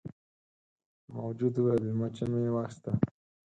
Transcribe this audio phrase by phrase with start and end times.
[1.15, 2.91] موجود وویل مچه مې واخیسته.